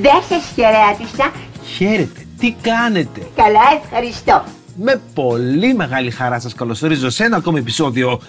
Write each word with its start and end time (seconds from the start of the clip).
δεν 0.00 0.22
σας 0.28 0.52
χαιρέτησα. 0.54 1.32
Χαίρετε, 1.76 2.20
τι 2.38 2.54
κάνετε; 2.62 3.20
Καλά, 3.36 3.80
ευχαριστώ. 3.84 4.42
Με 4.76 5.00
πολύ 5.14 5.74
μεγάλη 5.74 6.10
χαρά 6.10 6.40
σας 6.40 6.54
καλωσορίζω 6.54 7.10
σε 7.10 7.24
ένα 7.24 7.36
ακόμη 7.36 7.58
επεισόδιο 7.58 8.20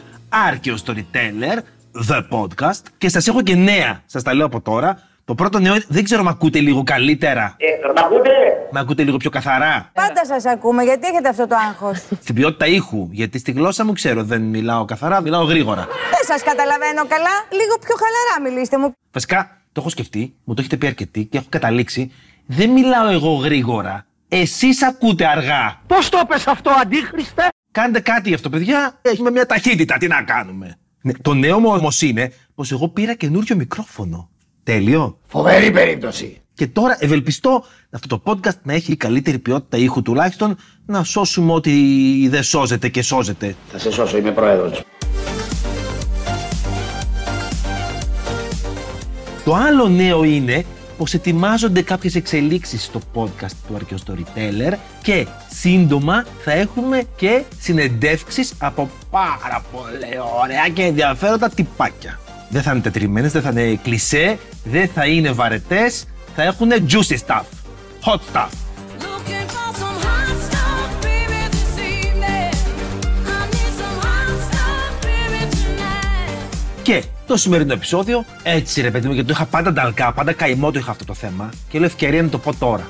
Άρκαιο 0.48 0.76
Storyteller, 0.86 1.58
The 2.10 2.22
Podcast. 2.30 2.82
Και 2.98 3.10
σας 3.10 3.28
έχω 3.28 3.42
και 3.42 3.56
νέα, 3.56 4.02
σας 4.06 4.24
τα 4.24 4.34
λέω 4.34 4.46
από 4.46 4.62
τώρα. 4.62 5.00
Το 5.26 5.36
πρώτο 5.36 5.60
νέο 5.60 5.76
δεν 5.88 6.04
ξέρω 6.04 6.22
αν 6.22 6.28
ακούτε 6.28 6.60
λίγο 6.60 6.84
καλύτερα; 6.84 7.56
Ε, 7.58 7.66
μ' 8.02 8.06
ακούτε; 8.06 8.30
Με 8.72 8.80
ακούτε 8.80 9.04
λίγο 9.04 9.18
πιο 9.18 9.30
καθαρά; 9.30 9.90
Πάντα 9.94 10.26
σας 10.26 10.46
ακούμε, 10.46 10.84
γιατί 10.84 11.08
έχετε 11.08 11.30
αυτό 11.30 11.48
το 11.48 11.56
άγχος; 11.70 11.98
Στην 12.24 12.36
ποιότητα 12.36 12.66
ήχου, 12.66 13.08
γιατί 13.12 13.40
στη 13.40 13.52
γλώσσα 13.52 13.86
μου 13.86 13.94
ξέρω 13.94 14.24
δεν 14.24 14.42
μιλάω 14.42 14.86
καθαρά, 14.86 15.22
μιλάω 15.22 15.44
γρήγορα. 15.44 15.88
Δεν 16.12 16.24
σας 16.28 16.44
καταλαβαίνω 16.44 17.06
καλά. 17.08 17.34
Λίγο 17.52 17.78
πιο 17.86 17.96
χαλαρά 17.96 18.52
μιλήστε 18.52 18.78
μου. 18.78 18.96
Βασικά, 19.12 19.58
το 19.74 19.82
έχω 19.82 19.90
σκεφτεί, 19.90 20.36
μου 20.44 20.54
το 20.54 20.62
έχετε 20.62 20.78
πει 20.78 20.88
αρκετοί 20.88 21.26
και 21.26 21.38
έχω 21.38 21.48
καταλήξει. 21.50 22.12
Δεν 22.46 22.70
μιλάω 22.70 23.08
εγώ 23.08 23.34
γρήγορα. 23.34 24.06
Εσείς 24.28 24.84
ακούτε 24.84 25.28
αργά. 25.28 25.82
Πώς 25.88 26.10
το 26.10 26.26
πες 26.28 26.48
αυτό, 26.48 26.72
αντίχριστε; 26.82 27.44
Κάντε 27.72 28.00
κάτι 28.00 28.30
γι' 28.30 28.36
αυτό, 28.36 28.50
παιδιά. 28.50 29.00
Έχουμε 29.02 29.32
μια 29.32 29.46
ταχύτητα. 29.46 29.98
Τι 29.98 30.08
να 30.08 30.24
κάνουμε; 30.24 30.78
Ναι, 31.02 31.14
το 31.14 31.34
νέο 31.34 31.60
μου 31.60 31.70
όμως 31.70 32.02
είναι 32.02 32.32
πως 32.56 32.72
εγώ 32.72 32.88
πήρα 32.88 33.14
καινούριο 33.14 33.56
μικρόφωνο. 33.56 34.30
Τέλειο. 34.64 35.20
Φοβερή 35.24 35.72
περίπτωση. 35.72 36.42
Και 36.54 36.68
τώρα 36.68 36.98
ευελπιστώ 37.00 37.64
αυτό 37.92 38.08
το 38.08 38.22
podcast 38.26 38.62
να 38.64 38.74
έχει 38.74 38.96
καλύτερη 38.96 39.40
ποιότητα 39.40 39.78
ήχου 39.78 40.02
τουλάχιστον 40.02 40.58
να 40.86 41.04
σώσουμε 41.04 41.54
ό,τι 41.54 41.72
δεν 42.30 42.44
σώζεται 42.44 42.90
και 42.90 43.02
σώζεται. 43.02 43.56
Θα 43.72 43.78
σε 43.78 43.92
σώσω, 43.92 44.18
είμαι 44.18 44.32
πρόεδρος. 44.32 44.84
Το 49.44 49.56
άλλο 49.56 49.88
νέο 49.88 50.24
είναι 50.24 50.66
πως 50.98 51.14
ετοιμάζονται 51.14 51.82
κάποιες 51.82 52.16
εξελίξεις 52.16 52.84
στο 52.84 53.00
podcast 53.14 53.52
του 53.68 53.78
Archeo 53.78 53.96
Storyteller 54.06 54.74
και 55.02 55.28
σύντομα 55.50 56.26
θα 56.44 56.52
έχουμε 56.52 57.04
και 57.16 57.44
συνεντεύξεις 57.60 58.54
από 58.58 58.90
πάρα 59.10 59.64
πολύ 59.72 60.20
ωραία 60.42 60.70
και 60.74 60.84
ενδιαφέροντα 60.84 61.50
τυπάκια. 61.50 62.20
Δεν 62.50 62.62
θα 62.62 62.72
είναι 62.72 62.82
τετριμένες, 62.82 63.32
δεν 63.32 63.42
θα 63.42 63.50
είναι 63.50 63.80
κλισέ, 63.84 64.38
δεν 64.64 64.88
θα 64.88 65.06
είναι 65.06 65.32
βαρετές, 65.32 66.06
θα 66.36 66.44
έχουν 66.44 66.70
juicy 66.72 67.18
stuff, 67.28 67.44
hot 68.06 68.20
stuff. 68.34 68.50
Looking 69.00 69.48
for 69.54 69.70
some 69.80 69.98
hot 70.08 70.38
stuff, 70.48 70.90
baby, 71.02 71.42
this 71.56 71.78
evening. 71.94 72.56
I 73.36 73.42
need 73.54 73.74
some 73.82 73.98
hot 74.06 74.36
stuff, 74.48 74.92
baby, 75.02 75.42
tonight. 75.56 76.50
Και 76.84 77.04
το 77.28 77.38
σημερινό 77.38 77.74
επεισόδιο, 77.74 78.26
έτσι 78.44 78.82
ρε 78.82 78.92
παιδί 78.92 79.08
μου, 79.08 79.14
γιατί 79.14 79.28
το 79.28 79.34
είχα 79.36 79.46
πάντα 79.46 79.74
νταλκά, 79.74 80.14
πάντα 80.14 80.34
καημό 80.34 80.72
το 80.72 80.80
είχα 80.80 80.92
αυτό 80.92 81.06
το 81.06 81.14
θέμα 81.14 81.50
και 81.70 81.78
λέω 81.78 81.88
ευκαιρία 81.88 82.22
να 82.22 82.30
το 82.30 82.38
πω 82.38 82.56
τώρα. 82.56 82.88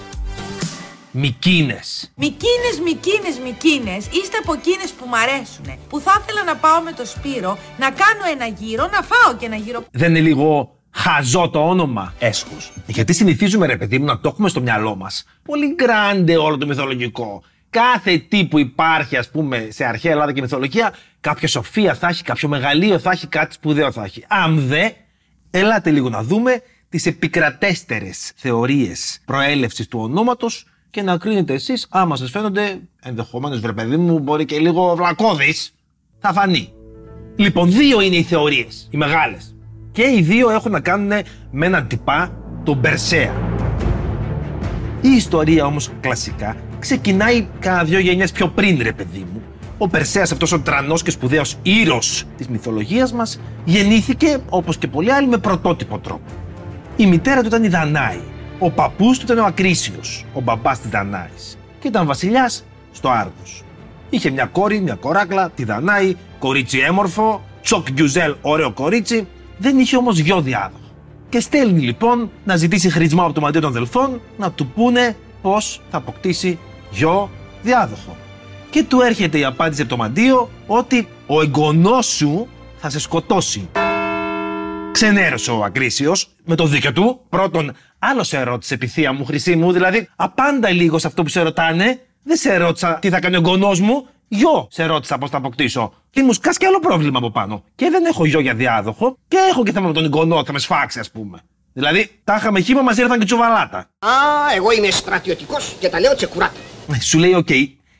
Μικίνες. 1.11 2.11
Μικίνες, 2.15 2.79
μικίνες, 2.83 3.39
μικίνες, 3.43 4.05
είστε 4.05 4.37
από 4.41 4.53
εκείνες 4.53 4.91
που 4.91 5.05
μ' 5.07 5.13
αρέσουνε. 5.13 5.77
Που 5.89 5.99
θα 5.99 6.21
ήθελα 6.21 6.43
να 6.43 6.55
πάω 6.55 6.81
με 6.81 6.91
το 6.91 7.05
Σπύρο, 7.05 7.57
να 7.77 7.89
κάνω 7.89 8.31
ένα 8.31 8.45
γύρο, 8.45 8.83
να 8.83 9.01
φάω 9.01 9.35
και 9.37 9.45
ένα 9.45 9.55
γύρο. 9.55 9.83
Δεν 9.91 10.09
είναι 10.09 10.19
λίγο 10.19 10.75
χαζό 10.91 11.49
το 11.49 11.67
όνομα. 11.67 12.13
Έσχος. 12.19 12.73
Γιατί 12.85 13.13
συνηθίζουμε 13.13 13.65
ρε 13.67 13.77
παιδί 13.77 13.99
μου 13.99 14.05
να 14.05 14.19
το 14.19 14.27
έχουμε 14.27 14.49
στο 14.49 14.61
μυαλό 14.61 14.95
μας. 14.95 15.25
Πολύ 15.43 15.73
γκράντε 15.75 16.37
όλο 16.37 16.57
το 16.57 16.65
μυθολογικό. 16.65 17.43
Κάθε 17.73 18.17
τι 18.17 18.45
που 18.45 18.59
υπάρχει 18.59 19.17
ας 19.17 19.29
πούμε 19.29 19.67
σε 19.69 19.85
αρχαία 19.85 20.11
Ελλάδα 20.11 20.31
και 20.31 20.41
μυθολογία, 20.41 20.93
κάποια 21.21 21.47
σοφία 21.47 21.93
θα 21.93 22.07
έχει, 22.07 22.23
κάποιο 22.23 22.47
μεγαλείο 22.47 22.99
θα 22.99 23.11
έχει, 23.11 23.27
κάτι 23.27 23.53
σπουδαίο 23.53 23.91
θα 23.91 24.03
έχει. 24.03 24.25
Αν 24.27 24.59
δε, 24.59 24.89
ελάτε 25.51 25.91
λίγο 25.91 26.09
να 26.09 26.23
δούμε 26.23 26.61
τις 26.89 27.05
επικρατέστερες 27.05 28.31
θεωρίες 28.35 29.19
προέλευσης 29.25 29.87
του 29.87 29.99
ονόματος 29.99 30.65
και 30.89 31.01
να 31.01 31.17
κρίνετε 31.17 31.53
εσείς 31.53 31.87
άμα 31.89 32.15
σας 32.15 32.31
φαίνονται 32.31 32.79
ενδεχομένως 33.01 33.59
βρε 33.59 33.73
παιδί 33.73 33.97
μου 33.97 34.19
μπορεί 34.19 34.45
και 34.45 34.59
λίγο 34.59 34.95
βλακώδης. 34.95 35.73
Θα 36.19 36.33
φανεί. 36.33 36.73
Λοιπόν, 37.35 37.71
δύο 37.71 38.01
είναι 38.01 38.15
οι 38.15 38.23
θεωρίες, 38.23 38.87
οι 38.91 38.97
μεγάλες. 38.97 39.55
Και 39.91 40.03
οι 40.03 40.21
δύο 40.21 40.49
έχουν 40.49 40.71
να 40.71 40.79
κάνουν 40.79 41.11
με 41.51 41.65
έναν 41.65 41.87
τυπά, 41.87 42.37
τον 42.63 42.81
Περσέα. 42.81 43.33
Η 45.01 45.09
ιστορία 45.09 45.65
όμως 45.65 45.89
κλασικά 46.01 46.57
ξεκινάει 46.83 47.47
κάνα 47.59 47.83
δυο 47.83 47.99
γενιές 47.99 48.31
πιο 48.31 48.47
πριν 48.47 48.79
ρε 48.81 48.91
παιδί 48.91 49.25
μου. 49.33 49.41
Ο 49.77 49.87
Περσέας 49.87 50.31
αυτός 50.31 50.51
ο 50.51 50.59
τρανός 50.59 51.03
και 51.03 51.11
σπουδαίος 51.11 51.57
ήρωας 51.61 52.23
της 52.37 52.47
μυθολογίας 52.47 53.13
μας 53.13 53.39
γεννήθηκε 53.65 54.37
όπως 54.49 54.77
και 54.77 54.87
πολλοί 54.87 55.11
άλλοι 55.11 55.27
με 55.27 55.37
πρωτότυπο 55.37 55.99
τρόπο. 55.99 56.31
Η 56.95 57.05
μητέρα 57.05 57.41
του 57.41 57.47
ήταν 57.47 57.63
η 57.63 57.67
Δανάη. 57.67 58.19
Ο 58.59 58.71
παππούς 58.71 59.17
του 59.17 59.23
ήταν 59.25 59.37
ο 59.37 59.45
Ακρίσιος, 59.45 60.25
ο 60.33 60.41
μπαμπάς 60.41 60.79
της 60.79 60.89
Δανάης. 60.89 61.57
Και 61.79 61.87
ήταν 61.87 62.05
βασιλιάς 62.05 62.63
στο 62.91 63.09
Άργος. 63.09 63.63
Είχε 64.09 64.29
μια 64.29 64.45
κόρη, 64.45 64.79
μια 64.79 64.95
κοράκλα, 64.95 65.49
τη 65.49 65.63
Δανάη, 65.63 66.15
κορίτσι 66.39 66.79
έμορφο, 66.79 67.43
çok 67.61 67.91
güzel, 67.91 68.35
ωραίο 68.41 68.71
κορίτσι. 68.71 69.27
Δεν 69.57 69.79
είχε 69.79 69.97
όμως 69.97 70.17
γιο 70.17 70.41
διάδοχο. 70.41 70.79
Και 71.29 71.39
στέλνει 71.39 71.81
λοιπόν 71.81 72.31
να 72.45 72.55
ζητήσει 72.55 72.89
χρησμό 72.89 73.23
από 73.23 73.33
το 73.33 73.41
μαντείο 73.41 73.61
των 73.61 73.71
Δελφών 73.71 74.21
να 74.37 74.51
του 74.51 74.67
πούνε 74.67 75.15
πώς 75.41 75.81
θα 75.89 75.97
αποκτήσει 75.97 76.59
γιο 76.93 77.29
διάδοχο. 77.61 78.17
Και 78.69 78.83
του 78.83 79.01
έρχεται 79.01 79.37
η 79.37 79.43
απάντηση 79.43 79.81
από 79.81 79.89
το 79.89 79.97
μαντίο 79.97 80.49
ότι 80.67 81.07
ο 81.27 81.41
εγγονός 81.41 82.05
σου 82.05 82.47
θα 82.77 82.89
σε 82.89 82.99
σκοτώσει. 82.99 83.69
Ξενέρωσε 84.91 85.51
ο 85.51 85.63
Ακρίσιος 85.63 86.27
με 86.43 86.55
το 86.55 86.65
δίκιο 86.65 86.91
του. 86.91 87.19
Πρώτον, 87.29 87.71
άλλος 87.99 88.27
σε 88.27 88.43
ρώτησε 88.43 88.73
επιθεία 88.73 89.13
μου, 89.13 89.25
χρυσή 89.25 89.55
μου, 89.55 89.71
δηλαδή 89.71 90.09
απάντα 90.15 90.69
λίγο 90.69 90.97
σε 90.97 91.07
αυτό 91.07 91.23
που 91.23 91.29
σε 91.29 91.41
ρωτάνε. 91.41 91.99
Δεν 92.23 92.37
σε 92.37 92.57
ρώτησα 92.57 92.97
τι 93.01 93.09
θα 93.09 93.19
κάνει 93.19 93.35
ο 93.35 93.37
εγγονός 93.37 93.79
μου. 93.79 94.07
Γιο 94.27 94.67
σε 94.71 94.85
ρώτησα 94.85 95.17
πώς 95.17 95.29
θα 95.29 95.37
αποκτήσω. 95.37 95.93
Τι 96.11 96.21
μου 96.21 96.33
σκάσει 96.33 96.57
και 96.57 96.65
άλλο 96.65 96.79
πρόβλημα 96.79 97.17
από 97.17 97.31
πάνω. 97.31 97.63
Και 97.75 97.89
δεν 97.89 98.05
έχω 98.05 98.25
γιο 98.25 98.39
για 98.39 98.53
διάδοχο 98.53 99.17
και 99.27 99.37
έχω 99.49 99.63
και 99.63 99.71
θέμα 99.71 99.87
με 99.87 99.93
τον 99.93 100.03
εγγονό, 100.03 100.45
θα 100.45 100.53
με 100.53 100.59
σφάξει, 100.59 100.99
ας 100.99 101.11
πούμε. 101.11 101.39
Δηλαδή, 101.73 102.09
τα 102.23 102.35
είχαμε 102.35 102.59
χύμα, 102.59 102.81
μας 102.81 102.97
ήρθαν 102.97 103.19
και 103.19 103.25
τσουβαλάτα. 103.25 103.77
Α, 103.77 104.09
εγώ 104.55 104.71
είμαι 104.71 104.89
στρατιωτικός 104.89 105.75
και 105.79 105.89
τα 105.89 105.99
λέω 105.99 106.15
τσεκουράτα. 106.15 106.59
Ε, 106.91 106.99
Σου 107.01 107.19
λέει, 107.19 107.33
οκ, 107.33 107.47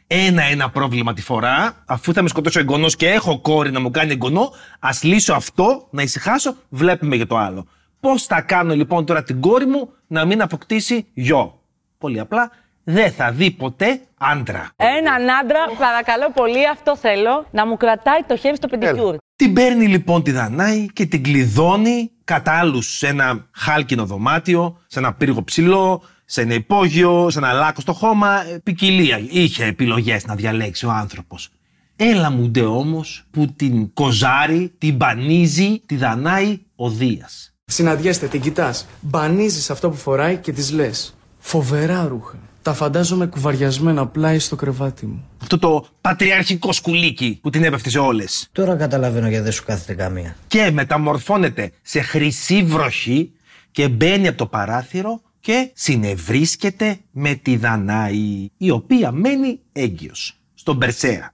ένα-ένα 0.07 0.69
πρόβλημα 0.69 1.13
τη 1.13 1.21
φορά, 1.21 1.83
αφού 1.85 2.13
θα 2.13 2.21
με 2.21 2.27
σκοτώσει 2.27 2.57
ο 2.57 2.61
εγγονός 2.61 2.95
και 2.95 3.09
έχω 3.09 3.39
κόρη 3.39 3.71
να 3.71 3.79
μου 3.79 3.91
κάνει 3.91 4.11
εγγονό, 4.11 4.51
ας 4.79 5.03
λύσω 5.03 5.33
αυτό, 5.33 5.87
να 5.89 6.01
ησυχάσω, 6.01 6.55
βλέπουμε 6.69 7.15
για 7.15 7.27
το 7.27 7.37
άλλο. 7.37 7.67
Πώς 7.99 8.23
θα 8.23 8.41
κάνω 8.41 8.75
λοιπόν 8.75 9.05
τώρα 9.05 9.23
την 9.23 9.41
κόρη 9.41 9.65
μου 9.65 9.89
να 10.07 10.25
μην 10.25 10.41
αποκτήσει 10.41 11.05
γιο; 11.13 11.61
Πολύ 11.97 12.19
απλά, 12.19 12.51
δεν 12.83 13.11
θα 13.11 13.31
δει 13.31 13.51
ποτέ 13.51 14.01
άντρα. 14.17 14.69
Έναν 14.75 15.29
άντρα, 15.41 15.59
παρακαλώ 15.79 16.31
πολύ, 16.33 16.67
αυτό 16.71 16.97
θέλω, 16.97 17.47
να 17.51 17.67
μου 17.67 17.77
κρατάει 17.77 18.19
το 18.27 18.37
χέρι 18.37 18.55
στο 18.55 18.67
πεντικιούρ. 18.67 19.15
Την 19.35 19.53
παίρνει 19.53 19.87
λοιπόν 19.87 20.23
τη 20.23 20.31
Δανάη 20.31 20.85
και 20.93 21.05
την 21.05 21.23
κλειδώνει 21.23 22.11
κατά 22.23 22.59
άλλους 22.59 22.97
σε 22.97 23.07
ένα 23.07 23.47
χάλκινο 23.51 24.05
δωμάτιο, 24.05 24.81
σε 24.87 24.99
ένα 24.99 25.13
πύργο 25.13 25.43
ψηλό, 25.43 26.03
σε 26.25 26.41
ένα 26.41 26.53
υπόγειο, 26.53 27.29
σε 27.29 27.37
ένα 27.37 27.51
λάκκο 27.53 27.81
στο 27.81 27.93
χώμα. 27.93 28.45
ε, 28.47 28.57
Ποικιλία. 28.63 29.21
Είχε 29.29 29.65
επιλογές 29.65 30.25
να 30.25 30.35
διαλέξει 30.35 30.85
ο 30.85 30.91
άνθρωπος. 30.91 31.49
Έλα 31.95 32.29
μου 32.29 32.47
ντε 32.49 32.61
όμως 32.61 33.23
που 33.31 33.53
την 33.55 33.93
κοζάρει, 33.93 34.73
την 34.77 34.95
μπανίζει, 34.95 35.81
τη 35.85 35.95
Δανάη 35.95 36.59
ο 36.75 36.89
Δίας. 36.89 37.53
Συναντιέστε, 37.65 38.27
την 38.27 38.41
κοιτάς. 38.41 38.85
Μπανίζεις 39.01 39.69
αυτό 39.69 39.89
που 39.89 39.95
φοράει 39.95 40.37
και 40.37 40.51
της 40.51 40.71
λες. 40.71 41.15
Φοβερά 41.39 42.07
ρούχα. 42.07 42.37
Τα 42.61 42.73
φαντάζομαι 42.73 43.25
κουβαριασμένα 43.25 44.07
πλάι 44.07 44.39
στο 44.39 44.55
κρεβάτι 44.55 45.05
μου. 45.05 45.23
Αυτό 45.41 45.59
το 45.59 45.85
πατριαρχικό 46.01 46.71
σκουλίκι 46.71 47.39
που 47.41 47.49
την 47.49 47.63
έπεφτε 47.63 47.89
σε 47.89 47.99
όλες. 47.99 48.49
Τώρα 48.51 48.75
καταλαβαίνω 48.75 49.27
γιατί 49.27 49.43
δεν 49.43 49.51
σου 49.51 49.63
κάθεται 49.63 49.93
καμία. 49.93 50.35
Και 50.47 50.71
μεταμορφώνεται 50.71 51.71
σε 51.81 52.01
χρυσή 52.01 52.63
βροχή 52.63 53.31
και 53.71 53.87
μπαίνει 53.87 54.27
από 54.27 54.37
το 54.37 54.45
παράθυρο 54.45 55.21
και 55.43 55.71
συνευρίσκεται 55.73 56.97
με 57.11 57.33
τη 57.33 57.55
Δανάη, 57.57 58.49
η 58.57 58.69
οποία 58.69 59.11
μένει 59.11 59.59
έγκυος, 59.71 60.39
στον 60.53 60.77
Περσέα. 60.77 61.33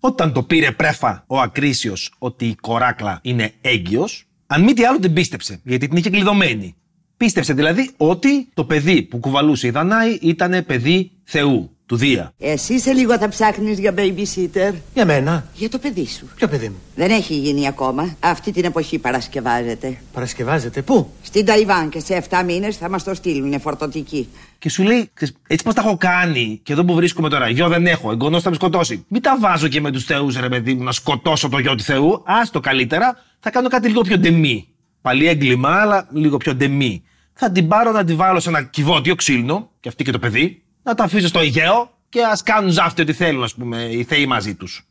Όταν 0.00 0.32
το 0.32 0.42
πήρε 0.42 0.72
πρέφα 0.72 1.24
ο 1.26 1.40
Ακρίσιος 1.40 2.14
ότι 2.18 2.46
η 2.46 2.54
κοράκλα 2.54 3.20
είναι 3.22 3.52
έγκυος, 3.60 4.26
αν 4.46 4.62
μη 4.62 4.72
τι 4.72 4.84
άλλο 4.84 4.98
την 4.98 5.12
πίστεψε, 5.12 5.60
γιατί 5.64 5.88
την 5.88 5.96
είχε 5.96 6.10
κλειδωμένη. 6.10 6.74
Πίστεψε 7.16 7.52
δηλαδή 7.52 7.90
ότι 7.96 8.48
το 8.54 8.64
παιδί 8.64 9.02
που 9.02 9.18
κουβαλούσε 9.18 9.66
η 9.66 9.70
Δανάη 9.70 10.18
ήταν 10.20 10.64
παιδί 10.66 11.10
Θεού, 11.24 11.76
του 11.90 11.96
Δία. 11.96 12.32
Εσύ 12.38 12.80
σε 12.80 12.92
λίγο 12.92 13.18
θα 13.18 13.28
ψάχνεις 13.28 13.78
για 13.78 13.94
babysitter. 13.96 14.72
Για 14.94 15.04
μένα. 15.04 15.48
Για 15.54 15.68
το 15.68 15.78
παιδί 15.78 16.06
σου. 16.06 16.28
Ποιο 16.36 16.48
παιδί 16.48 16.68
μου; 16.68 16.76
Δεν 16.94 17.10
έχει 17.10 17.34
γίνει 17.34 17.66
ακόμα. 17.66 18.16
Αυτή 18.20 18.52
την 18.52 18.64
εποχή 18.64 18.98
παρασκευάζεται. 18.98 20.00
Παρασκευάζεται. 20.12 20.82
Πού; 20.82 21.12
Στην 21.22 21.44
Ταϊβάν 21.44 21.88
και 21.88 22.00
σε 22.00 22.24
7 22.30 22.42
μήνες 22.44 22.76
θα 22.76 22.88
μας 22.88 23.04
το 23.04 23.14
στείλουν. 23.14 23.46
Είναι 23.46 23.58
φορτωτική. 23.58 24.28
Και 24.58 24.68
σου 24.68 24.82
λέει, 24.82 25.10
«Ξέρεις, 25.14 25.34
έτσι 25.46 25.64
πώ 25.64 25.74
τα 25.74 25.82
έχω 25.86 25.96
κάνει 25.96 26.60
και 26.62 26.72
εδώ 26.72 26.84
που 26.84 26.94
βρίσκομαι 26.94 27.28
τώρα, 27.28 27.48
γιο 27.48 27.68
δεν 27.68 27.86
έχω, 27.86 28.10
εγγονό 28.10 28.40
θα 28.40 28.48
με 28.48 28.54
σκοτώσει. 28.54 29.04
Μην 29.08 29.22
τα 29.22 29.38
βάζω 29.40 29.68
και 29.68 29.80
με 29.80 29.90
τους 29.90 30.04
Θεούς, 30.04 30.40
ρε 30.40 30.48
παιδί 30.48 30.74
μου, 30.74 30.82
να 30.82 30.92
σκοτώσω 30.92 31.48
το 31.48 31.58
γιο 31.58 31.74
του 31.74 31.82
Θεού. 31.82 32.22
Άστο 32.26 32.60
καλύτερα, 32.60 33.16
θα 33.40 33.50
κάνω 33.50 33.68
κάτι 33.68 33.88
λίγο 33.88 34.00
πιο 34.00 34.18
ντεμή. 34.18 34.68
Πάλι 35.00 35.26
έγκλημα, 35.26 35.80
αλλά 35.80 36.08
λίγο 36.12 36.36
πιο 36.36 36.54
ντεμή. 36.54 37.02
Θα 37.32 37.50
την 37.50 37.68
πάρω 37.68 37.90
να 37.90 38.04
τη 38.04 38.14
βάλω 38.14 38.40
σε 38.40 38.48
ένα 38.48 38.62
κυβότιο 38.62 39.14
ξύλινο, 39.14 39.70
και 39.80 39.88
αυτή 39.88 40.04
και 40.04 40.12
το 40.12 40.18
παιδί, 40.18 40.62
να 40.82 40.94
τα 40.94 41.04
αφήσω 41.04 41.28
στο 41.28 41.38
Αιγαίο 41.38 41.90
και 42.08 42.22
ας 42.22 42.42
κάνουν 42.42 42.70
ζάφτη 42.70 43.02
ό,τι 43.02 43.12
θέλουν, 43.12 43.42
ας 43.42 43.54
πούμε, 43.54 43.82
οι 43.82 44.04
Θεοί 44.04 44.26
μαζί 44.26 44.54
τους. 44.54 44.84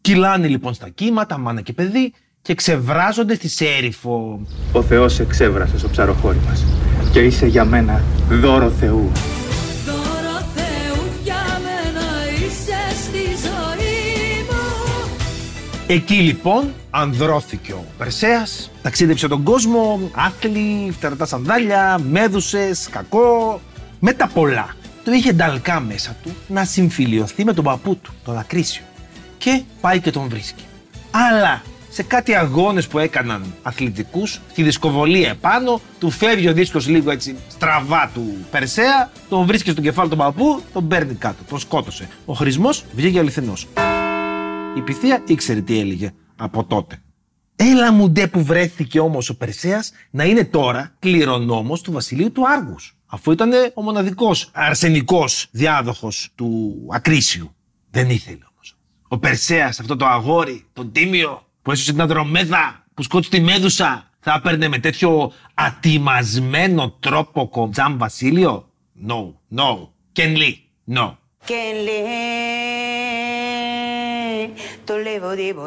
Κυλάνε 0.00 0.48
λοιπόν 0.48 0.74
στα 0.74 0.88
κύματα, 0.88 1.38
μάνα 1.38 1.60
και 1.60 1.72
παιδί, 1.72 2.12
και 2.42 2.54
ξεβράζονται 2.54 3.34
στη 3.34 3.48
Σέριφο. 3.48 4.46
Ο 4.72 4.82
Θεός 4.82 5.20
εξέβρασε 5.20 5.78
στο 5.78 5.88
ψαροχώρι 5.88 6.40
μας 6.46 6.64
και 7.12 7.20
είσαι 7.20 7.46
για 7.46 7.64
μένα 7.64 8.02
δώρο 8.28 8.70
Θεού. 8.70 9.12
Δώρο 9.86 10.46
Θεού 10.54 11.04
για 11.22 11.60
μένα 11.62 12.06
είσαι 12.32 13.02
στη 13.04 13.18
ζωή 13.18 14.44
μου 14.48 15.10
Εκεί 15.86 16.14
λοιπόν 16.14 16.72
ανδρώθηκε 16.90 17.72
ο 17.72 17.84
Περσέας, 17.98 18.70
ταξίδεψε 18.82 19.28
τον 19.28 19.42
κόσμο, 19.42 20.10
άθλη, 20.14 20.92
φτερωτά 20.96 21.26
σανδάλια, 21.26 22.00
μέδουσες, 22.10 22.88
κακό, 22.90 23.60
με 23.98 24.12
τα 24.12 24.26
πολλά. 24.34 24.74
Το 25.04 25.12
είχε 25.12 25.32
νταλκά 25.32 25.80
μέσα 25.80 26.16
του 26.22 26.34
να 26.48 26.64
συμφιλιωθεί 26.64 27.44
με 27.44 27.52
τον 27.52 27.64
παππού 27.64 27.96
του, 27.96 28.12
τον 28.24 28.38
Ακρίσιο. 28.38 28.84
Και 29.38 29.62
πάει 29.80 30.00
και 30.00 30.10
τον 30.10 30.28
βρίσκει. 30.28 30.64
Αλλά 31.10 31.62
σε 31.90 32.02
κάτι 32.02 32.34
αγώνες 32.34 32.86
που 32.86 32.98
έκαναν 32.98 33.54
αθλητικούς, 33.62 34.40
τη 34.54 34.62
δισκοβολία 34.62 35.30
επάνω, 35.30 35.80
του 35.98 36.10
φεύγει 36.10 36.48
ο 36.48 36.52
δίσκος 36.52 36.88
λίγο 36.88 37.10
έτσι 37.10 37.36
στραβά 37.48 38.10
του 38.14 38.34
Περσέα, 38.50 39.10
τον 39.28 39.46
βρίσκει 39.46 39.70
στον 39.70 39.84
κεφάλι 39.84 40.10
του 40.10 40.16
παππού, 40.16 40.62
τον 40.72 40.88
παίρνει 40.88 41.14
κάτω, 41.14 41.44
τον 41.48 41.58
σκότωσε. 41.58 42.08
Ο 42.24 42.32
χρησμός 42.32 42.84
βγήκε 42.94 43.18
αληθινός. 43.18 43.66
Η 44.76 44.82
Pythia 44.86 45.30
ήξερε 45.30 45.60
τι 45.60 45.78
έλεγε 45.78 46.12
από 46.36 46.64
τότε. 46.64 47.02
Έλα 47.56 47.92
μου 47.92 48.10
ντε 48.10 48.26
που 48.26 48.44
βρέθηκε 48.44 49.00
όμως 49.00 49.28
ο 49.28 49.36
Περσέας 49.36 49.92
να 50.10 50.24
είναι 50.24 50.44
τώρα 50.44 50.94
κληρονόμος 50.98 51.80
του 51.80 51.92
βασιλείου 51.92 52.32
του 52.32 52.48
Άργους. 52.48 52.96
Αφού 53.14 53.32
ήταν 53.32 53.50
ο 53.74 53.82
μοναδικός 53.82 54.48
αρσενικός 54.52 55.46
διάδοχος 55.50 56.28
του 56.34 56.78
Ακρίσιου. 56.90 57.54
Δεν 57.90 58.10
ήθελε 58.10 58.44
όμως. 58.52 58.76
Ο 59.08 59.18
Περσέας 59.18 59.80
αυτό 59.80 59.96
το 59.96 60.06
αγόρι, 60.06 60.66
τον 60.72 60.92
τίμιο, 60.92 61.46
που 61.62 61.70
έσωσε 61.70 61.90
την 61.90 62.00
Ανδρομέδα, 62.00 62.84
που 62.94 63.02
σκότωσε 63.02 63.30
τη 63.30 63.40
Μέδουσα, 63.40 64.10
θα 64.20 64.34
έπαιρνε 64.36 64.68
με 64.68 64.78
τέτοιο 64.78 65.32
ατιμασμένο 65.54 66.90
τρόπο 66.90 67.48
κοντζάμ 67.48 67.96
βασίλειο; 67.96 68.68
No, 69.08 69.20
no. 69.58 69.68
Ken 70.16 70.32
Lee, 70.40 70.56
no. 70.96 71.06
Che 71.48 71.62
le 71.86 72.02
tolevo 74.88 75.28
devo 75.42 75.64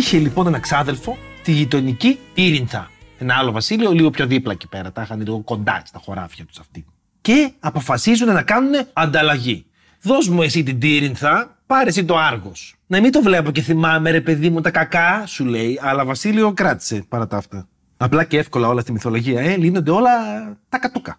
Είχε 0.00 0.18
λοιπόν 0.18 0.46
ένα 0.46 0.58
ξάδελφο, 0.58 1.18
τη 1.42 1.52
γειτονική 1.52 2.18
Τύρινθα. 2.34 2.90
Ένα 3.18 3.34
άλλο 3.34 3.52
βασίλειο, 3.52 3.92
λίγο 3.92 4.10
πιο 4.10 4.26
δίπλα 4.26 4.52
εκεί 4.52 4.68
πέρα. 4.68 4.92
Τα 4.92 5.02
είχαν 5.02 5.18
λίγο 5.20 5.40
κοντά 5.40 5.82
στα 5.86 5.98
χωράφια 5.98 6.44
τους 6.44 6.58
αυτοί. 6.58 6.84
Και 7.20 7.52
αποφασίζουν 7.60 8.32
να 8.32 8.42
κάνουν 8.42 8.72
ανταλλαγή. 8.92 9.66
Δώσ' 10.02 10.28
μου 10.28 10.42
εσύ 10.42 10.62
την 10.62 10.80
Τύρινθα, 10.80 11.58
πάρε 11.66 11.88
εσύ 11.88 12.04
το 12.04 12.16
Άργος. 12.16 12.74
Να 12.86 13.00
μην 13.00 13.12
το 13.12 13.22
βλέπω 13.22 13.50
και 13.50 13.60
θυμάμαι, 13.60 14.10
ρε 14.10 14.20
παιδί 14.20 14.50
μου, 14.50 14.60
τα 14.60 14.70
κακά, 14.70 15.26
σου 15.26 15.44
λέει, 15.44 15.78
αλλά 15.82 16.04
Βασίλειο 16.04 16.52
κράτησε 16.52 17.04
παρά 17.08 17.26
τα 17.26 17.36
αυτά. 17.36 17.68
Απλά 17.96 18.24
και 18.24 18.38
εύκολα 18.38 18.68
όλα 18.68 18.80
στη 18.80 18.92
μυθολογία, 18.92 19.40
ε, 19.40 19.56
λύνονται 19.56 19.90
όλα 19.90 20.10
τα 20.68 20.78
κατούκα. 20.78 21.18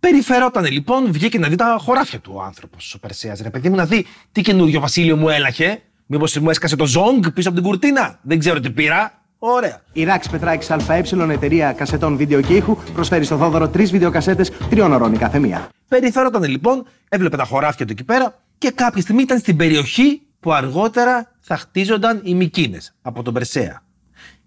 Περιφερόταν 0.00 0.64
λοιπόν, 0.64 1.12
βγήκε 1.12 1.38
να 1.38 1.48
δει 1.48 1.56
τα 1.56 1.76
χωράφια 1.80 2.20
του 2.20 2.32
ο 2.34 2.42
άνθρωπος, 2.42 2.94
ο 2.94 2.98
Περσέας. 2.98 3.40
Ρε 3.40 3.50
παιδί 3.50 3.68
μου, 3.68 3.76
να 3.76 3.86
δει 3.86 4.06
τι 4.32 4.40
καινούριο 4.40 4.80
Βασίλειο 4.80 5.16
μου 5.16 5.28
έλαχε. 5.28 5.82
Μήπως 6.06 6.38
μου 6.38 6.50
έσκασε 6.50 6.76
το 6.76 6.86
ζόγκ 6.86 7.26
πίσω 7.34 7.48
από 7.48 7.58
την 7.58 7.68
κουρτίνα; 7.68 8.18
Δεν 8.22 8.38
ξέρω 8.38 8.60
τι 8.60 8.70
πήρα. 8.70 9.22
Ωραία. 9.38 9.80
Η 9.92 10.06
RAX 10.08 10.34
Petrax 10.34 10.76
ΑΕ, 10.88 11.02
εταιρεία 11.32 11.72
κασετών 11.72 12.16
βίντεο 12.16 12.40
και 12.40 12.54
ήχου, 12.54 12.76
προσφέρει 12.94 13.24
στο 13.24 13.36
Θόδωρο 13.36 13.68
τρεις 13.68 13.90
βιντεοκασέτες 13.90 14.50
τριών 14.50 14.92
ωρών 14.92 15.12
η 15.12 15.16
κάθε 15.16 15.38
μία. 15.38 15.68
Περιφερόταν 15.88 16.44
λοιπόν, 16.44 16.86
έβλεπε 17.08 17.36
τα 17.36 17.44
χωράφια 17.44 17.86
του 17.86 17.92
εκεί 17.92 18.04
πέρα 18.04 18.38
και 18.58 18.70
κάποια 18.70 19.02
στιγμή 19.02 19.22
ήταν 19.22 19.38
στην 19.38 19.56
περιοχή 19.56 20.22
που 20.40 20.52
αργότερα 20.52 21.32
θα 21.40 21.56
χτίζονταν 21.56 22.20
οι 22.24 22.34
Μικίνες 22.34 22.94
από 23.02 23.22
τον 23.22 23.34
Περσέα. 23.34 23.82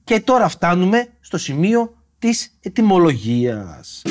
Και 0.04 0.20
τώρα 0.20 0.48
φτάνουμε 0.48 1.08
στο 1.20 1.38
σημείο 1.38 1.96
της 2.20 2.58
ετυμολογίας. 2.62 4.02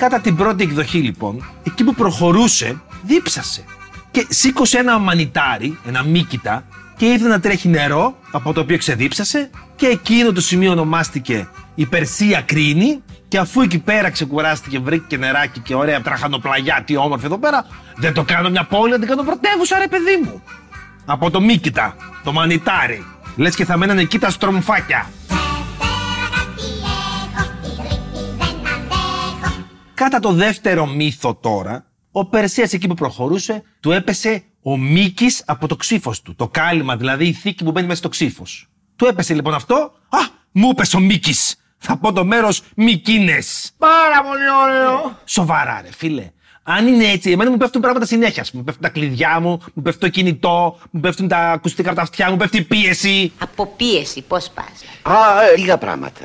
Κατά 0.00 0.20
την 0.20 0.36
πρώτη 0.36 0.62
εκδοχή 0.62 0.98
λοιπόν, 0.98 1.44
εκεί 1.62 1.84
που 1.84 1.94
προχωρούσε, 1.94 2.80
δίψασε. 3.02 3.64
Και 4.10 4.26
σήκωσε 4.28 4.78
ένα 4.78 4.98
μανιτάρι, 4.98 5.78
ένα 5.86 6.02
μύκητα, 6.02 6.64
και 6.96 7.06
είδε 7.06 7.28
να 7.28 7.40
τρέχει 7.40 7.68
νερό, 7.68 8.18
από 8.30 8.52
το 8.52 8.60
οποίο 8.60 8.78
ξεδίψασε, 8.78 9.50
και 9.76 9.86
εκείνο 9.86 10.32
το 10.32 10.40
σημείο 10.40 10.70
ονομάστηκε 10.70 11.48
η 11.74 11.86
Περσία 11.86 12.40
Κρίνη, 12.40 13.02
και 13.28 13.38
αφού 13.38 13.60
εκεί 13.60 13.78
πέρα 13.78 14.10
ξεκουράστηκε, 14.10 14.78
βρήκε 14.78 15.04
και 15.08 15.16
νεράκι 15.16 15.60
και 15.60 15.74
ωραία 15.74 16.00
τραχανοπλαγιά, 16.00 16.82
τι 16.86 16.96
όμορφη 16.96 17.24
εδώ 17.24 17.38
πέρα, 17.38 17.66
δεν 17.96 18.12
το 18.12 18.22
κάνω 18.24 18.50
μια 18.50 18.64
πόλη, 18.64 18.90
να 18.90 18.98
την 18.98 19.08
κάνω 19.08 19.22
πρωτεύουσα, 19.22 19.78
ρε 19.78 19.88
παιδί 19.88 20.20
μου. 20.24 20.42
Από 21.04 21.30
το 21.30 21.40
μύκητα, 21.40 21.96
το 22.24 22.32
μανιτάρι. 22.32 23.04
Λες 23.36 23.54
και 23.54 23.64
θα 23.64 23.76
μένανε 23.76 24.00
εκεί 24.00 24.18
τα 24.18 24.30
στρομφάκια. 24.30 25.08
Κατά 30.00 30.20
το 30.20 30.32
δεύτερο 30.32 30.86
μύθο 30.86 31.34
τώρα, 31.34 31.86
ο 32.12 32.26
Περσέας 32.26 32.72
εκεί 32.72 32.88
που 32.88 32.94
προχωρούσε, 32.94 33.62
του 33.80 33.92
έπεσε 33.92 34.42
ο 34.62 34.76
Μίκης 34.76 35.42
από 35.46 35.66
το 35.66 35.76
ξύφος 35.76 36.22
του. 36.22 36.34
Το 36.34 36.48
κάλυμα, 36.48 36.96
δηλαδή 36.96 37.26
η 37.26 37.32
θήκη 37.32 37.64
που 37.64 37.70
μπαίνει 37.70 37.86
μέσα 37.86 37.98
στο 37.98 38.08
ξύφος. 38.08 38.66
Του 38.96 39.06
έπεσε 39.06 39.34
λοιπόν 39.34 39.54
αυτό, 39.54 39.74
α, 40.08 40.18
μου 40.52 40.68
έπεσε 40.70 40.96
ο 40.96 41.00
Μίκης. 41.00 41.56
Θα 41.78 41.96
πω 41.96 42.12
το 42.12 42.24
μέρος 42.24 42.62
Μικίνες. 42.76 43.72
Πάρα 43.78 44.22
πολύ 44.22 44.50
ωραίο. 44.64 45.18
Σοβαρά 45.24 45.80
ρε 45.82 45.92
φίλε. 45.96 46.30
Αν 46.62 46.86
είναι 46.86 47.04
έτσι, 47.04 47.30
εμένα 47.30 47.50
μου 47.50 47.56
πέφτουν 47.56 47.80
πράγματα 47.80 48.06
συνέχεια. 48.06 48.42
ας 48.42 48.50
πούμε. 48.50 48.62
Μου 48.62 48.66
πέφτουν 48.66 48.82
τα 48.82 48.88
κλειδιά 49.00 49.40
μου, 49.40 49.62
μου 49.74 49.82
πέφτει 49.82 50.00
το 50.00 50.08
κινητό, 50.08 50.78
μου 50.90 51.00
πέφτουν 51.00 51.28
τα 51.28 51.38
ακουστικά 51.38 51.88
από 51.88 51.96
τα 51.96 52.02
αυτιά 52.02 52.30
μου, 52.30 52.36
πέφτει 52.36 52.56
η 52.56 52.62
πίεση. 52.62 53.32
Από 53.38 53.66
πίεση, 53.66 54.22
πώς 54.22 54.50
πας. 54.50 54.66
Α, 55.14 55.42
ε, 55.42 55.56
λίγα 55.56 55.78
πράγματα. 55.78 56.20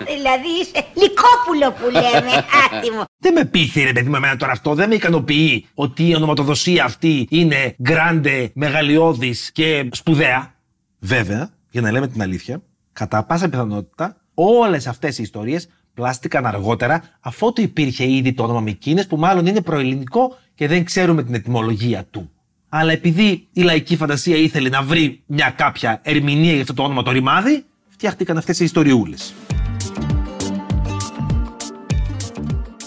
Α, 0.00 0.04
δηλαδή 0.14 0.48
είσαι 0.60 0.86
λικόπουλο 0.94 1.72
που 1.72 1.90
λέμε, 1.90 2.32
άτι 2.64 2.90
μου. 2.90 3.04
Δεν 3.18 3.32
με 3.32 3.44
πείθει 3.44 3.82
ρε 3.82 3.92
παιδί 3.92 4.08
μου 4.08 4.16
εμένα 4.16 4.36
τώρα 4.36 4.52
αυτό, 4.52 4.74
δεν 4.74 4.88
με 4.88 4.94
ικανοποιεί 4.94 5.66
ότι 5.74 6.08
η 6.08 6.14
ονοματοδοσία 6.14 6.84
αυτή 6.84 7.26
είναι 7.30 7.74
γκράντε, 7.82 8.50
μεγαλειώδης 8.54 9.50
και 9.52 9.88
σπουδαία. 9.92 10.54
Βέβαια, 10.98 11.50
για 11.70 11.80
να 11.80 11.90
λέμε 11.90 12.08
την 12.08 12.22
αλήθεια, 12.22 12.62
κατά 12.92 13.24
πάσα 13.24 13.48
πιθανότητα 13.48 14.16
όλες 14.34 14.86
αυτές 14.86 15.18
οι 15.18 15.22
ιστορίες 15.22 15.68
πλάστηκαν 15.94 16.46
αργότερα 16.46 17.02
αφότου 17.20 17.60
υπήρχε 17.60 18.10
ήδη 18.10 18.32
το 18.32 18.42
όνομα 18.42 18.60
Μικίνες 18.60 19.06
που 19.06 19.16
μάλλον 19.16 19.46
είναι 19.46 19.60
προελληνικό 19.60 20.36
και 20.54 20.68
δεν 20.68 20.84
ξέρουμε 20.84 21.22
την 21.22 21.34
ετυμολογία 21.34 22.04
του. 22.10 22.30
Αλλά 22.68 22.92
επειδή 22.92 23.48
η 23.52 23.62
λαϊκή 23.62 23.96
φαντασία 23.96 24.36
ήθελε 24.36 24.68
να 24.68 24.82
βρει 24.82 25.22
μια 25.26 25.50
κάποια 25.50 26.00
ερμηνεία 26.04 26.52
για 26.52 26.60
αυτό 26.60 26.74
το 26.74 26.82
όνομα 26.82 27.02
το 27.02 27.10
ρημάδι, 27.10 27.64
φτιάχτηκαν 27.88 28.36
αυτές 28.36 28.60
οι 28.60 28.64
ιστοριούλες. 28.64 29.34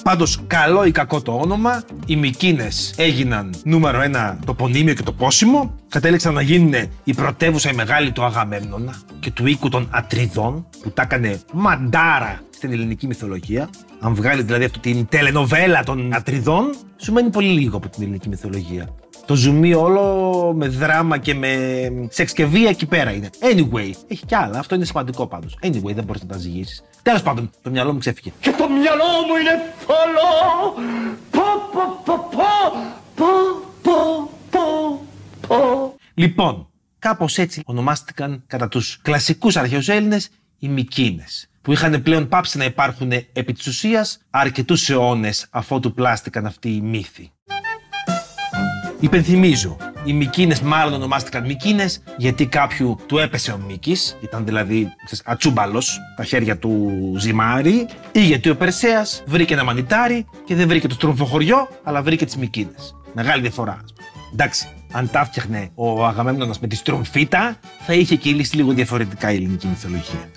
Πάντως, 0.09 0.39
καλό 0.47 0.85
ή 0.85 0.91
κακό 0.91 1.21
το 1.21 1.31
όνομα, 1.31 1.83
οι 2.05 2.15
Μικίνες 2.15 2.93
έγιναν 2.97 3.53
νούμερο 3.63 4.01
ένα 4.01 4.39
το 4.45 4.53
πονίμιο 4.53 4.93
και 4.93 5.03
το 5.03 5.11
πόσιμο. 5.11 5.75
Κατέληξαν 5.89 6.33
να 6.33 6.41
γίνουν 6.41 6.73
η 7.03 7.13
πρωτεύουσα 7.13 7.71
η 7.71 7.73
μεγάλη 7.73 8.11
του 8.11 8.23
Αγαμέμνονα 8.23 8.95
και 9.19 9.31
του 9.31 9.47
οίκου 9.47 9.69
των 9.69 9.87
Ατριδών, 9.91 10.65
που 10.81 10.91
τα 10.91 11.01
έκανε 11.01 11.39
μαντάρα 11.53 12.41
στην 12.49 12.71
ελληνική 12.71 13.07
μυθολογία. 13.07 13.69
Αν 13.99 14.15
βγάλει 14.15 14.41
δηλαδή 14.41 14.63
αυτή 14.63 14.79
την 14.79 15.07
τελενοβέλα 15.09 15.83
των 15.83 16.13
Ατριδών, 16.13 16.75
σου 16.97 17.13
μένει 17.13 17.29
πολύ 17.29 17.49
λίγο 17.49 17.77
από 17.77 17.89
την 17.89 18.03
ελληνική 18.03 18.29
μυθολογία. 18.29 18.95
Το 19.29 19.35
ζουμί 19.35 19.73
όλο 19.73 20.53
με 20.55 20.67
δράμα 20.67 21.17
και 21.17 21.33
με 21.33 21.57
σεξ 22.09 22.33
και 22.33 22.45
βία 22.45 22.69
εκεί 22.69 22.85
πέρα 22.85 23.11
είναι. 23.11 23.29
Anyway, 23.39 23.91
έχει 24.07 24.25
κι 24.25 24.35
άλλα. 24.35 24.59
Αυτό 24.59 24.75
είναι 24.75 24.85
σημαντικό 24.85 25.27
πάντως. 25.27 25.57
Anyway, 25.61 25.93
δεν 25.93 26.03
μπορείς 26.03 26.21
να 26.21 26.27
τα 26.27 26.37
ζυγίσεις. 26.37 26.83
Τέλος 27.01 27.21
πάντων, 27.21 27.49
το 27.61 27.69
μυαλό 27.69 27.93
μου 27.93 27.99
ξέφυγε. 27.99 28.31
Και 28.39 28.51
το 28.51 28.69
μυαλό 28.69 29.03
μου 29.27 29.35
είναι 29.41 29.73
θολό. 29.79 30.73
Πω, 31.31 31.41
πω, 31.71 32.01
πω, 32.05 32.29
πω, 32.31 32.45
πω, 33.15 33.25
πω, 33.81 34.29
πω, 34.49 35.01
πω. 35.47 35.95
Λοιπόν, 36.13 36.69
κάπως 36.99 37.37
έτσι 37.37 37.61
ονομάστηκαν 37.65 38.43
κατά 38.47 38.67
τους 38.67 38.99
κλασικούς 39.01 39.55
αρχαίου 39.55 39.81
Έλληνε 39.87 40.19
οι 40.59 40.67
Μικίνες. 40.67 41.49
Που 41.61 41.71
είχαν 41.71 42.01
πλέον 42.01 42.27
πάψει 42.27 42.57
να 42.57 42.65
υπάρχουν 42.65 43.11
επί 43.11 43.53
της 43.53 43.67
ουσίας 43.67 44.19
αρκετούς 44.29 44.89
αιώνες 44.89 45.47
αφότου 45.49 45.93
πλάστηκαν 45.93 46.45
αυτοί 46.45 46.69
οι 46.69 46.81
μύθοι. 46.81 47.31
Υπενθυμίζω, 48.99 49.77
οι 50.03 50.13
Μικίνες 50.13 50.61
μάλλον 50.61 50.93
ονομάστηκαν 50.93 51.45
Μικίνες 51.45 52.01
γιατί 52.17 52.45
κάποιου 52.45 52.97
του 53.05 53.17
έπεσε 53.17 53.51
ο 53.51 53.57
Μίκης, 53.67 54.17
ήταν 54.21 54.45
δηλαδή 54.45 54.87
ξέρεις, 55.05 55.23
ατσούμπαλος 55.25 55.99
τα 56.15 56.23
χέρια 56.23 56.57
του 56.57 56.91
ζυμάρι, 57.17 57.87
ή 58.11 58.19
γιατί 58.25 58.49
ο 58.49 58.55
Περσέας 58.55 59.23
βρήκε 59.25 59.53
ένα 59.53 59.63
μανιτάρι 59.63 60.25
και 60.45 60.55
δεν 60.55 60.67
βρήκε 60.67 60.87
το 60.87 60.93
στρομφοχωριό, 60.93 61.67
αλλά 61.83 62.01
βρήκε 62.01 62.25
τις 62.25 62.37
Μικίνες. 62.37 62.95
Μεγάλη 63.13 63.41
διαφορά. 63.41 63.79
ας 63.83 63.93
πούμε. 63.93 64.07
Εντάξει, 64.33 64.67
αν 64.91 65.09
τα 65.11 65.25
φτιάχνε 65.25 65.69
ο 65.75 66.05
Αγαμέμνονας 66.05 66.59
με 66.59 66.67
τη 66.67 66.75
στρομφίτα, 66.75 67.55
θα 67.85 67.93
είχε 67.93 68.15
κυλήσει 68.15 68.55
λίγο 68.55 68.71
διαφορετικά 68.71 69.31
η 69.31 69.35
ελληνική 69.35 69.67
μυθολογία. 69.67 70.31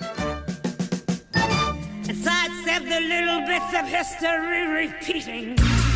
And 2.07 2.17
sidestep 2.25 2.83
the 2.93 3.01
little 3.13 3.41
bits 3.49 3.71
of 3.79 3.85
history 3.97 4.61
repeating. 4.81 5.92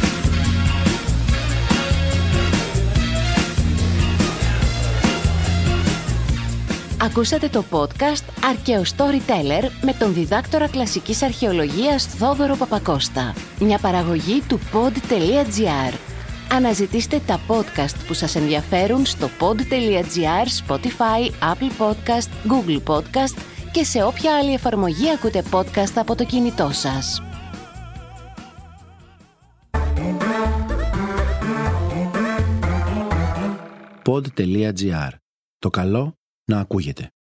Ακούσατε 7.01 7.49
το 7.49 7.63
podcast 7.71 8.23
«Αρκαίο 8.49 8.81
Storyteller» 8.81 9.69
με 9.81 9.93
τον 9.93 10.13
διδάκτορα 10.13 10.69
κλασικής 10.69 11.21
αρχαιολογίας 11.21 12.05
Θόδωρο 12.05 12.55
Παπακώστα. 12.55 13.33
Μια 13.59 13.79
παραγωγή 13.79 14.41
του 14.47 14.59
pod.gr. 14.73 15.93
Αναζητήστε 16.51 17.21
τα 17.27 17.39
podcast 17.47 17.95
που 18.07 18.13
σας 18.13 18.35
ενδιαφέρουν 18.35 19.05
στο 19.05 19.29
pod.gr, 19.39 20.67
Spotify, 20.67 21.29
Apple 21.53 21.71
Podcast, 21.79 22.29
Google 22.51 22.81
Podcast 22.93 23.37
και 23.71 23.83
σε 23.83 24.03
όποια 24.03 24.37
άλλη 24.37 24.53
εφαρμογή 24.53 25.11
ακούτε 25.11 25.43
podcast 25.51 25.93
από 25.95 26.15
το 26.15 26.25
κινητό 26.25 26.69
σας. 26.71 27.21
pod.gr. 34.03 35.09
Το 35.59 35.69
καλό 35.69 36.16
να 36.47 36.59
ακούγεται. 36.59 37.11